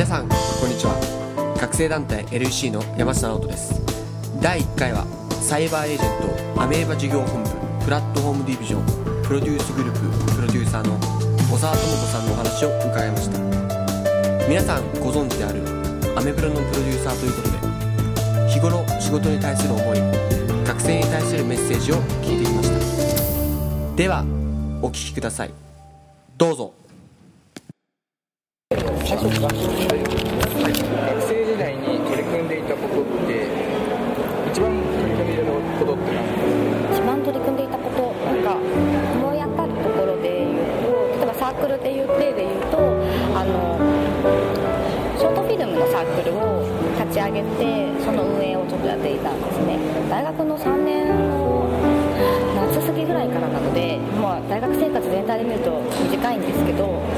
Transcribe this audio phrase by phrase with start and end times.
[0.00, 0.34] 皆さんこ
[0.64, 0.96] んにちは。
[1.60, 3.82] 学生団体 LEC の山下直人です。
[4.40, 5.04] 第1回は
[5.42, 7.50] サイバーエージェントアメーバ事業本部
[7.84, 8.86] プラットフォームディビジョン
[9.22, 10.96] プロデュースグループプロデューサーの
[11.52, 14.48] 小沢智子さんのお話を伺いました。
[14.48, 15.60] 皆さんご存知である
[16.16, 17.50] アメブロのプロデューサーということ
[18.40, 20.00] で日頃仕事に対する思い
[20.64, 23.96] 学生に対するメッセージを聞いてきました。
[23.96, 24.24] では
[24.80, 25.50] お聞きください。
[26.38, 26.79] どうぞ。
[29.10, 33.42] 最初から、はい、学生時代に取り組んでいたことって
[34.54, 36.22] 一番取り組んでいたことって何
[36.94, 42.78] 一番取り組んでいたことなんか思い当たるところで言うと例えばサークルでいう例で言うと
[43.34, 43.82] あの
[45.18, 46.62] ショートフィルムのサークルを
[47.02, 49.74] 立ち上げてその運営をちょっとやっていたんですね。
[50.06, 51.66] 大学の3年の
[52.54, 57.09] 夏過ぎぐらいからなので、まあ、大学生活全体で見ると短いんですけど、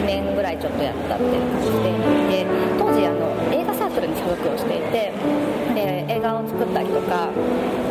[0.00, 2.10] 1年ぐらいちょっとやったっていう感じで。
[2.30, 2.46] で
[2.78, 5.12] 当時あの映画サークルに所属をしていて
[5.74, 7.28] で映画を作ったりとか、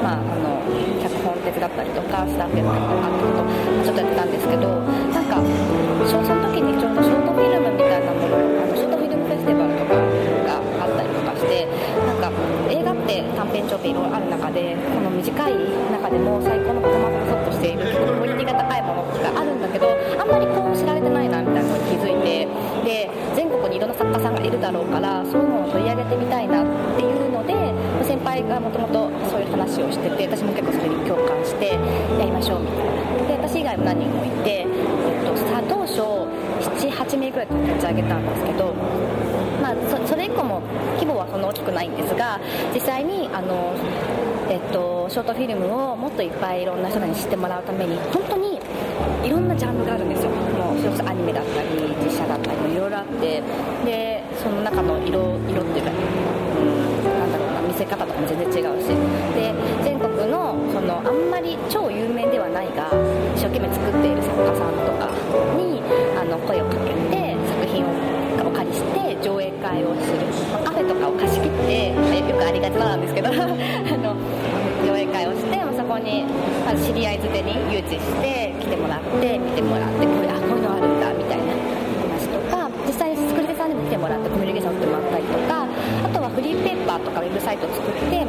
[0.01, 0.63] まあ、あの
[1.03, 3.51] 脚本手伝ったりとかスタッフやったりとかってことを
[3.83, 4.79] ちょっとやってたんですけど
[5.11, 5.43] なんか
[6.07, 9.93] その時にちょっとショートフィルムみたいなものあのショートフィルムフェスティバルとか
[10.47, 11.67] があったりとかして
[12.07, 12.31] なんか
[12.71, 15.53] 映画って短編長編いろいろある中でこの短い
[15.91, 19.85] 中でも最高のパフォーマンスをセットしているクオリティが高いものがあるんだけど
[20.19, 22.47] あんまりこう知られてないなみたいなのに気づいて
[22.83, 26.65] で全国にいろんな作家さんがいるだろうからそういうのを取り上げてみたいなっ
[26.97, 27.53] ていうので
[28.03, 31.77] 先輩がもともとそういう話をしてて私も結構それに共感して
[32.17, 32.89] やりましょうみたいな。
[33.27, 36.01] で私以外も何人もいて、えっと、さ当初
[36.81, 38.73] 78名ぐらい立ち上げたんですけど
[39.61, 40.61] まあ、そそれ以降も
[40.95, 42.39] 規模はそんな大きくないんですが
[42.73, 43.75] 実際にあの、
[44.49, 48.38] えっと、ショートフィルムをもっといっぱいいろんな人に知ってもらうために本当に
[49.23, 50.29] いろんなジャンルがあるんですよ。
[50.29, 51.69] もうそれこそアニメだったり
[52.03, 53.41] 実写だったりいろいろあって。
[53.85, 55.78] でその中の色色って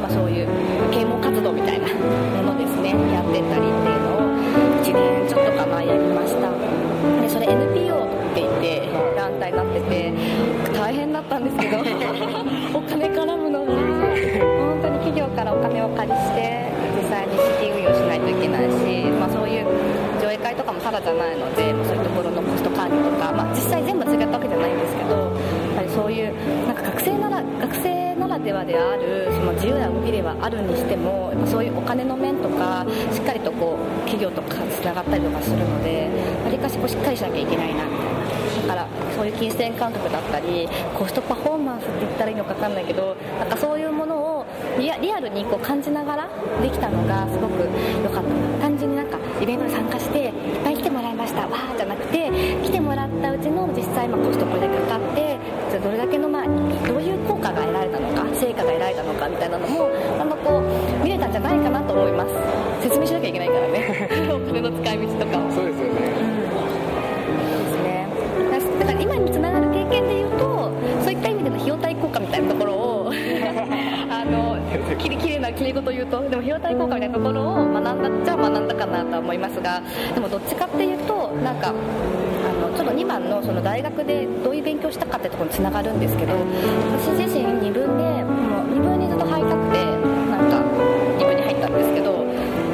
[0.01, 0.47] まあ、そういう
[0.91, 1.87] 啓蒙活動みたいな
[2.41, 4.25] ものですねやってったりっていうのを
[4.81, 6.51] 1年ちょっとかなやりました。
[7.21, 10.13] でそれ NPO って言って団体になってて
[10.73, 11.77] 大変だったんですけど
[12.77, 19.65] お金絡むのが本当に企業からお金を借りして実際に資金運用しないといけないし、まあ、そういう
[20.21, 25.29] 上映会とかもただじゃないのでそういうところのコスト管理とか、まあ、実際全部違ったわけじゃないんですけどやっ
[25.77, 26.33] ぱりそういう
[26.67, 27.90] なんか学生なら学生な
[28.31, 36.07] らではであるその自由な動きではあるにしてもやっぱそういうお金の面とかしっかりとこう企業とかつながったりとかするので
[36.43, 38.21] わりかしこうしっかりしなきゃいけないなみたいな。
[38.61, 44.45] だからそういう金銭感覚だったりコストパフォーマンスって言ったらいいのか分かんないけどなんかそういうものを
[44.77, 46.29] リアリアルにこう感じながら
[46.61, 47.67] できたのがすごく
[48.03, 50.31] 良かった単純になんかイベントに参加していっ
[50.63, 52.29] ぱい来てもらいましたわーじゃなくて
[52.63, 55.37] 来てもらったうちの実際まあコストこれかかって
[55.71, 59.87] じゃあどれだけのまあどういう効果が得られたのか成果が得られたのかみたいなのも
[60.19, 62.83] あのこう見れたんじゃないかなと思います。
[62.83, 64.09] 説明しなきゃいけないからね。
[64.35, 65.51] お金の使い道とかを。
[65.51, 66.01] そうですよね。
[68.51, 68.79] ですね。
[68.79, 70.69] だから今につながる経験でいうと
[71.03, 73.11] そういった意味での費用対効果みたいなところを
[74.11, 74.57] あの
[74.97, 77.95] きれきれいなきれい事を言うとでも費用対効果みたいなところを学んだっ
[78.25, 79.81] ちゃ学んだかなとは思いますが
[80.13, 81.73] でもどっちかっていうとなんか
[82.81, 90.57] あの2番のその大学でどういう勉強したかってところにつながるんですけど私自身2分でもう2分にずっと入りたくてなんか
[91.21, 92.25] 2分に入ったんですけど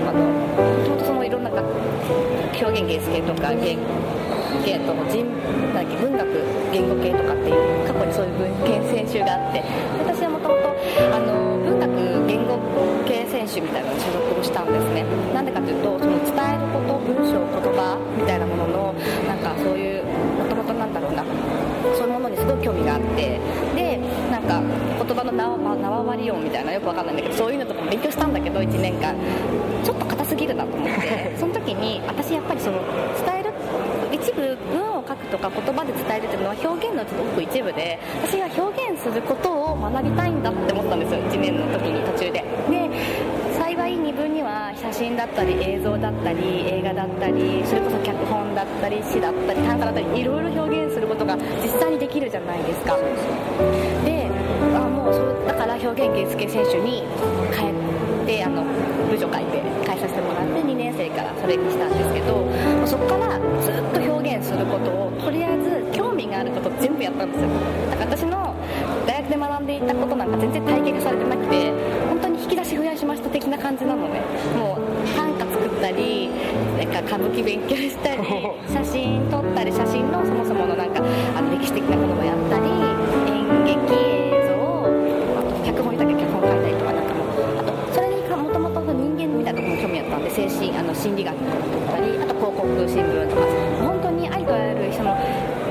[0.08, 3.78] あのもともとそのいろんな表現芸術系とか言
[4.64, 5.28] 系と人
[5.76, 6.24] なん文学
[6.72, 9.60] 言語系とかっていう過去にそういう文献選手があって
[10.08, 10.77] 私はもともと
[13.68, 15.04] みたいなのに所属をしたんですね。
[15.34, 18.94] なんでかというとその伝えること文章言葉みたいなものの
[19.28, 21.24] なんかそういうもともとなんだろうな
[21.96, 23.40] そういうものにすごく興味があって
[23.76, 24.00] で
[24.32, 29.16] なんか言葉の縄縄割り音みたいなよくわかんないんだけどそういうのとかも勉強したんだけど1年間。
[29.88, 32.80] ちょっと硬すぎるなと思って その時に私やっぱりその
[33.26, 33.54] 伝える
[34.12, 41.20] 一部文を書くとか言葉で伝えるっていうのは表現のごく一部で私は表現することを学びたいんだって思ったんですよ。
[41.20, 42.32] 1年の時に途中で。
[42.32, 42.77] で幸い2分には写真
[45.18, 52.96] だったり映像だったり映画だったりそれこそ脚本だったり詩だったり短歌だったりいろいろ表現することが実際にできるじゃないですか。
[54.06, 54.30] で
[54.76, 57.02] あもうそうだから表現芸術系選手に
[57.52, 58.64] 帰ってあの
[59.10, 62.46] 部女書いて返させてもらって2年生からそれにしたんですけど
[62.86, 67.50] そこからずっと表現することをとりあえず興味があること全部やったんですよ。
[67.90, 68.54] だから私の
[69.08, 70.16] 大学で学んでいたこと
[77.48, 78.20] 勉強したり
[78.68, 82.68] 写真撮ったり写真のそもそものなんかあの歴史的なものをやったり
[83.32, 87.24] 演劇映像あと脚本だけ脚本書いたりとかなんかも
[87.56, 93.48] あとそれにもともと人間みたいなところも興味あったんで精神あの心理学とか撮ったりあと広告新聞とか
[93.80, 95.16] 本当にありとあらゆるその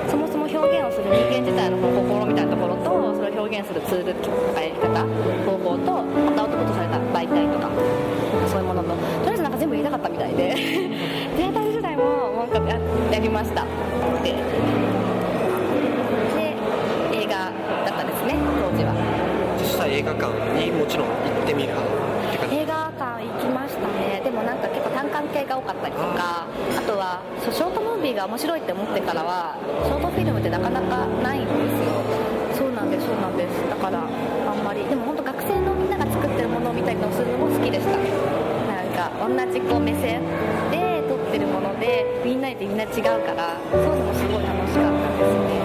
[0.08, 5.04] そもそも表現をする人間自体の心みたいなところとそれを表現するツールとかやり方
[5.44, 7.68] 方法とあとアウトプットされた媒体とか
[8.48, 10.56] そういうもののとりあえずなんか全部言いたかったみたいで
[13.16, 13.64] ややりました。
[14.22, 14.36] でで
[17.16, 18.92] 映画だったですね当時は。
[19.56, 21.80] 実際映画館にもちろん行ってみる派
[22.28, 24.20] って感じ映画館行きましたね。
[24.20, 29.56] でもなんか結構単館系が多かったりとかあとはショートムービーが面白いって思ってからは
[29.88, 31.96] ショートフィルムってなかなかないんですよ。
[32.52, 33.64] そうなんですそうなんです。
[33.64, 37.96] だからあんまりでも本当学生のみんなが作ってるものを見たりとかするのも好きでした。
[37.96, 40.20] なんか同じこう目線
[42.26, 42.90] みんなでみんな違う
[43.22, 45.62] からそういうのもすごい楽しかったですね。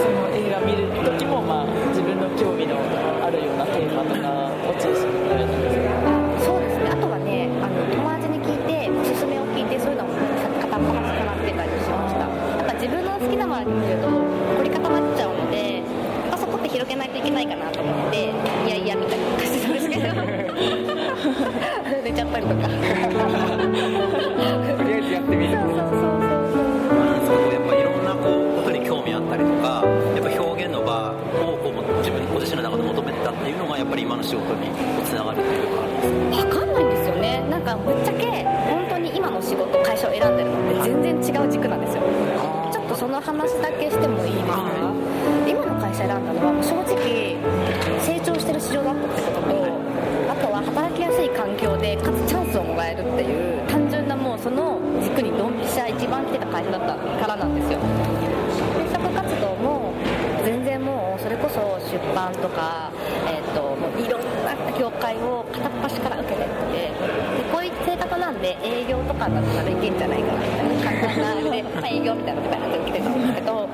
[0.00, 2.80] その映画見る時も、まあ、自分の興味の
[3.20, 6.88] あるようなテーマとかを中心にやられたんですかあそうですね。
[6.88, 10.16] あとはねあの友達に聞いておすすめを聞いてそういうのも
[10.56, 12.24] 片っ端からってたりしました。
[12.24, 15.84] やっぱ自分の好きなものに見ると凝り固まっちゃうので
[16.32, 20.16] そこって広げないといけないかなと思っていやいやみたいな感じなんですけど。
[22.02, 24.31] 寝ちゃったりとか
[34.22, 34.70] の仕事に
[35.04, 36.42] つながるっていうかあるんです。
[36.46, 37.42] 分かんないんですよね。
[37.50, 38.26] なんかぶっちゃけ
[38.70, 42.02] 本当に今の仕事会社を選んでるのって全然違う軸なんですよ。
[42.72, 44.62] ちょっとその話だけしてもいいですか
[45.46, 47.36] 今の会社選んだのは正直
[47.98, 49.82] 成長してる市場だったってことと
[50.30, 57.78] あとは働きやすい環境でかつチャンスをもらえるっていう単純なもうその軸にドンピシャ一番来てた会社だったからなんですよ。
[58.78, 59.92] 制作活動も
[60.72, 62.90] 全然もうそれこそ出版とか、
[63.28, 66.90] えー、ともういろんな業界を片っ端から受けてってで
[67.52, 73.68] こういう性格なんで営業とかだったらいけんじゃないかなみたいな簡単なあれで、 まあ、営業みたいなことやって受けてたんですけど本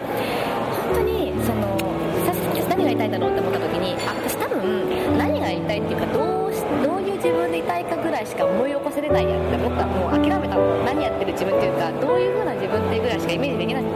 [0.94, 1.78] 当にその
[2.26, 2.34] さ
[2.68, 10.82] 何がやりたいんだろうって思った時にあ私多分何がやりたいっていうかどうしどういう自分でいたいかぐらいしか思い起こせれないやって思ったらもう諦めたの。
[10.82, 13.87] 何やってる自分っていうかどういう風な自分っていうぐらいしかイメージできなく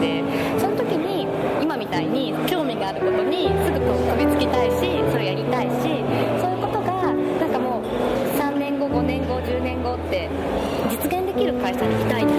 [11.72, 12.31] 会社にいたいです。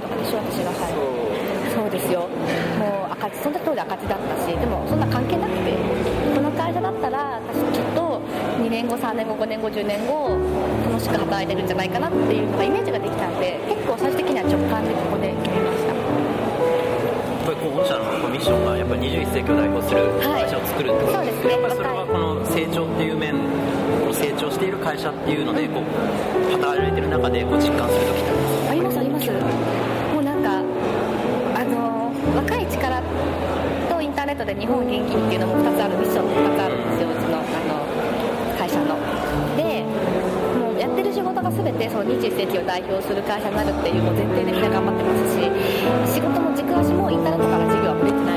[0.00, 0.98] とかでしょ私が入る
[1.74, 1.90] そう。
[1.90, 2.28] ですよ。
[2.78, 5.72] もう赤字その当時赤字だったしでもそんな関係なくて
[6.34, 8.20] この会社だったら私きっと
[8.62, 10.36] 2年後3年後5年後10年後
[10.90, 15.94] 楽しく働いてるんじゃないかなっていうのがイメージができたんで結構最終的には直感でここで決めました。
[17.44, 23.34] これこう御社のこうミッションがやっぱり21世紀を代表する会社を作るってことですけど、はいやっぱりそれはこの成長っていう面
[24.12, 28.98] 成長している会社っていうのでこう働いてる中でこう実感する時ってあります？
[28.98, 29.89] ありますあります
[34.30, 37.10] ネットで日本元気っていうのも2つあるミッション2つあるんですよ。
[37.10, 37.82] うちのあの
[38.56, 38.94] 会社の
[39.58, 39.82] で
[40.54, 48.29] もうやってる仕事が全てその21世紀を代表する会社になるっていうもう前提でみんな頑張ってますし仕事も軸足もインターネットから事業はぶれて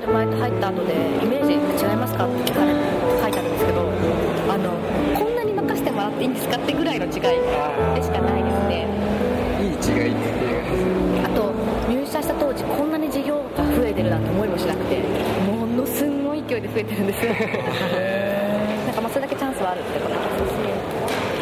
[0.00, 0.06] か？
[2.26, 2.72] って聞かれ
[3.22, 3.80] 書いてあるんですけど
[4.48, 4.70] あの
[5.18, 6.56] こんなに任せてもらっていいんですか？
[6.56, 7.22] ってぐらいの違いでし
[8.10, 8.86] かないですね。
[9.60, 9.74] いい違
[10.08, 10.20] いって。
[10.28, 11.52] いうあと
[11.90, 14.98] 入社した当時こんなに事業が増えてるなんて思いもしなくて
[15.46, 17.32] ものすんごい勢いで増えてるんですよ。
[17.32, 20.54] なんかまあそれだけチャンスはあるってことです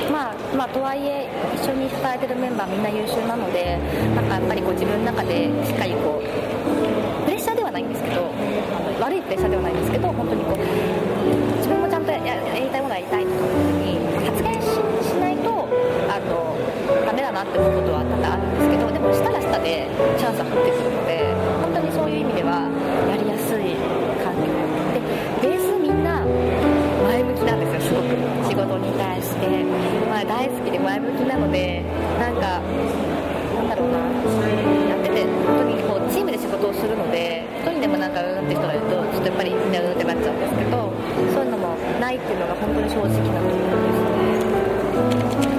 [0.06, 3.78] しまあまあとはいえ一緒に働いてるメンバーみんな優秀なので
[4.14, 6.26] なんかやっぱりこう自分の中でしっかりこう
[9.06, 10.42] 悪いプレッシャーではないんですけど本当に
[42.60, 44.16] 本当に正直なところですね。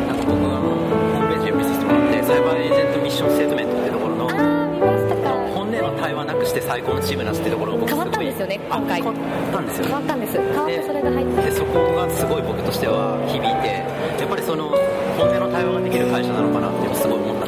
[0.07, 5.29] なんか僕あのホームページ読みさせてもらってサイバーエージェントミッションステートメントってところのああ見ましたか。
[5.53, 9.83] 本音の対話なくして最高のチームなしってところが僕変わったんですよねあ今回変わったんですよ。
[9.83, 10.37] ね変わったんです。
[10.37, 13.85] 変わってそれが入ってでそこがすごい僕としては響いて
[14.21, 14.69] やっぱりその
[15.17, 17.46] 本音の対話ができる会社なのかなっていうのすごい思った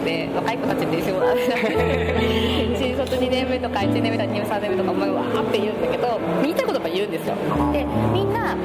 [0.00, 1.36] ので若い子たちって一緒は
[2.76, 7.36] 新卒2年目とか1年目とか2年3年目とかもわーって言うんだけど言いたいことば言うんですよ。
[7.72, 8.56] でみんな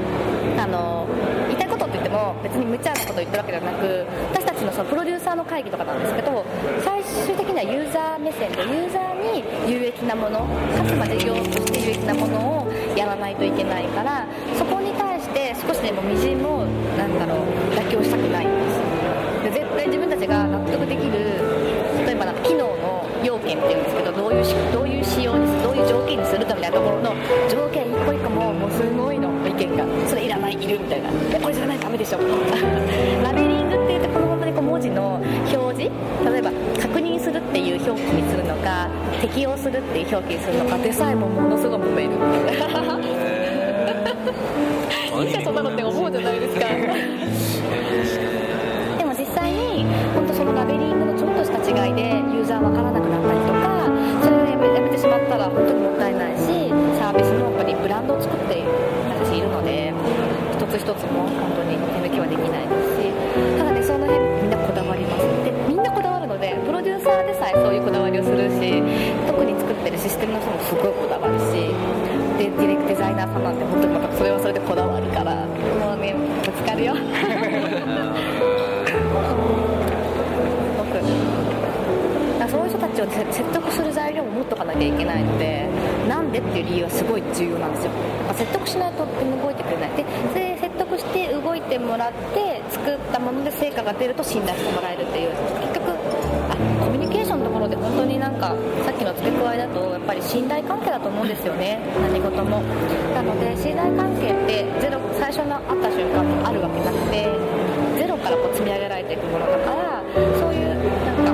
[0.58, 1.06] あの
[1.48, 6.46] 言いたいことって言っても別に無茶なこと言ってるわけではなく私たちのそのプロデューサーの会議とかなんですけど
[6.84, 14.26] 最終的にはユーザー目線でユーザーに有益なものかつまあ事業として有益なものをやらないといけないから
[14.58, 16.66] そこに対して少しでもみじんも
[16.98, 17.40] なんだろう
[17.76, 18.95] 妥協したくないんですで
[19.52, 21.42] 絶対自分たちが納得できる
[22.06, 27.16] 例えばなんか機能の要件っていうんですけどどういうどういう仕様にすどういう条件にするかみたいなところの
[27.50, 31.10] 条件一個一個ももうすごいの意見がそれいらないいるみたいな。
[31.40, 32.20] これじゃないとダメでしょ。
[33.24, 35.22] ラベリングって言ってこの本当にこう文字の
[35.54, 35.92] 表示
[36.26, 38.88] 例えば確認するっていう表記にするのか
[39.22, 42.10] 適用するっていう表記にするのかでさえもものすごい揉める。
[60.86, 65.26] 一つも本当に手抜きはできないですしただねその辺みんなこだわります。
[65.42, 68.86] でみんなこだわるのでプロデューサーでさえそういうこだわりをするし
[69.26, 71.74] 特に作ってるシステムの人もすごいこだわるし
[72.38, 75.34] でディレクデザイナーさんなんて本当にまたそれはそれでこだわるから
[75.82, 76.14] もうね
[76.46, 76.94] ぶつかるよ。
[82.46, 85.68] そういう人たちを説得する材料を持っとかなきゃいけないので
[86.08, 87.92] なんでっていう理由はすごい重要なんですよ、
[88.24, 89.90] まあ説得しないと動いてくれない。
[89.98, 90.45] でで
[91.16, 95.32] て動いてもらって作ったもので成果が出ると信頼してもらえるっていう。
[95.64, 95.96] 結局
[96.52, 98.54] あコミュニケーションのところで本当になんか
[98.84, 101.80] さっきの付け加えだとやっぱり信頼関係だと思うんですよね。
[102.02, 102.62] 何事も。
[103.16, 107.32] なので信頼関係ってゼロ最初の会った瞬間にあるわけなくて
[107.98, 110.04] ゼロからこう積み上げられていくものだから
[110.38, 110.76] そういう
[111.08, 111.32] なんか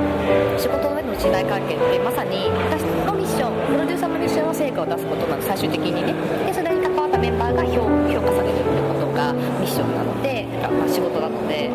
[0.61, 6.13] 仕事の上での信頼関係ってまさに私のミッションプロデューサーのミッションの成果を出すことなの最終的にね。
[6.45, 8.70] でそれに関わったメンバーが評評価される
[9.33, 11.73] がミッションなのでまあ仕事なのでやっ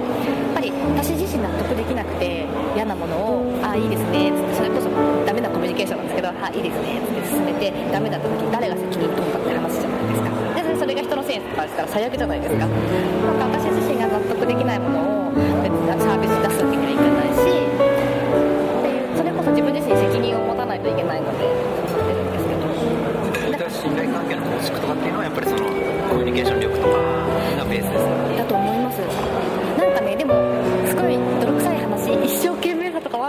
[0.55, 4.89] ぱり私自身納得できなくて嫌なものを「ああいいですね」つってそれこそ
[5.25, 10.31] ダメなコミュニケーションなんですけど「あいいですね」つって進めてダメだった時に誰が責任取るかって話じゃないですか。
[10.67, 12.61] でそれが人のせいとかしたら最悪じゃないですか。
[12.61, 12.71] なん
[13.51, 15.06] か私自身が納得できないものを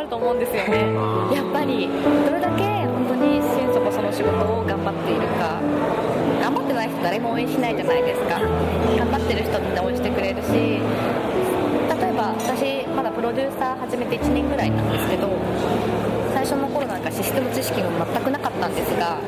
[0.08, 1.88] ると思うんですよねやっぱり
[2.26, 5.60] どれだけ本当に心底その仕事を頑張っているか。
[6.40, 8.40] 頑張ってない人誰も応援しないじゃないですか。
[8.40, 10.48] 頑張ってる人みんな応援してくれるし。
[10.54, 15.28] 例えば私まだプロデューサー始めて1年ぐらいなんですけど
[16.34, 19.20] 最初の頃なんかシステム知識も全くなかったんですがや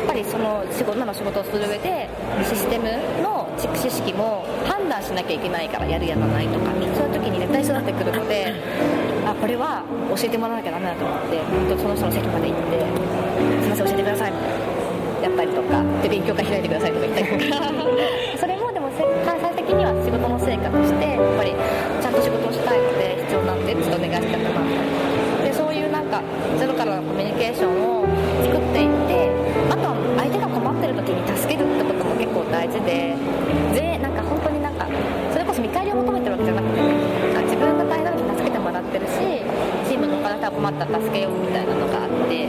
[0.00, 2.08] っぱりその仕事今の仕事をする上で
[2.44, 2.84] システム
[3.22, 9.05] の知識も判断しなきゃいけないからやるやらないとかそういう時に絶対育ってくるのであ
[9.40, 9.84] これは
[10.16, 12.80] 教えてもらわなきゃダメだと思って本当その人の席まで行って
[13.62, 14.66] すいません教えてくださいみたいな。
[15.16, 17.72] やったりとかで勉強会開いてくださいとか言ったりとか
[18.38, 21.54] それもでもせ最終的には仕事の成果としてやっぱり
[22.00, 24.86] ちゃんと仕事をしたいので必要なんでちょっとお願いしちゃったな
[26.58, 28.06] ゼロからのコミュニケーションを
[28.42, 29.30] 作っていって
[29.68, 33.14] あとは相手が困ってる時に助けるってことも結構大事で
[40.36, 42.48] チームの他の人が困ったら助けようみたいなのがあって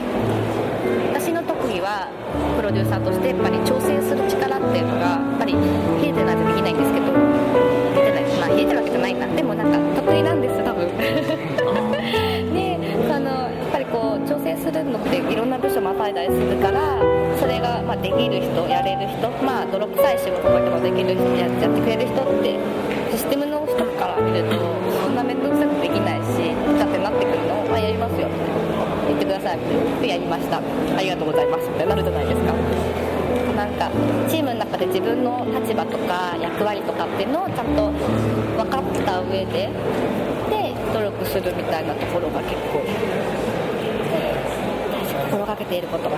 [1.12, 2.08] 私の特技は
[2.56, 9.26] プロデューサーとしてやっぱり挑戦する力っていうのがやっぱり冷えてないとできないんですけど冷えてないまあ冷えてるわけじゃないな。
[9.34, 10.88] でもなんか得意なんです多分。
[10.98, 12.78] で
[13.10, 16.98] あのやっぱりこう挑戦するのっていろんな部署またいだりするから
[17.38, 22.58] それがまあできる人やれる人まあ泥臭い仕事だけどできる人ややってくれる人って
[23.12, 24.67] システムの人から見ると
[29.48, 29.58] ださい
[30.02, 30.58] でやりました。
[30.58, 30.60] あ
[31.00, 31.64] りがとうございます。
[31.68, 32.52] ってなるじゃないですか。
[33.56, 33.90] なんか
[34.28, 39.68] チームの中で自分の立場とか役割とかっていうのをちゃんと分かった上で
[40.48, 42.84] で努力するみたいなところが結構
[45.30, 46.08] 心がけていること、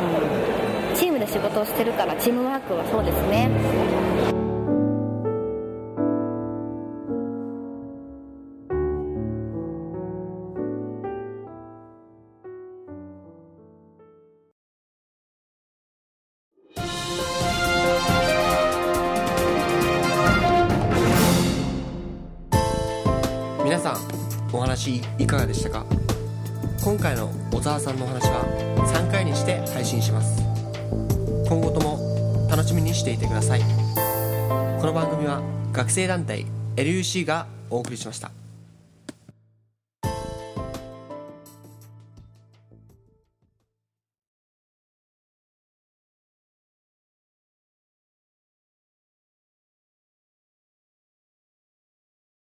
[0.94, 3.48] チームで仕事をしてるからチームワークはそうですね。
[24.52, 25.86] お話いかがでしたか？
[26.82, 28.44] 今回の小沢さんのお話は
[28.78, 30.42] 3回にして配信します。
[31.48, 33.60] 今後とも楽しみにしていてください。
[33.60, 35.42] この番組は
[35.72, 38.39] 学生団体 LUC がお送りしました。